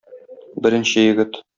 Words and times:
Беренче 0.65 1.07
егет. 1.11 1.43